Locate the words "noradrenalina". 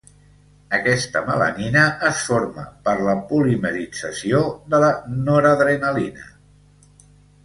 5.29-6.25